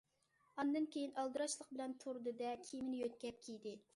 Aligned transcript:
ئاندىن 0.61 0.87
كېيىن 0.95 1.11
ئالدىراشلىق 1.23 1.69
بىلەن 1.75 1.95
تۇردى- 2.05 2.35
دە، 2.41 2.57
كىيىمىنى 2.65 3.05
يۆتكەپ 3.05 3.49
كىيدى. 3.49 3.79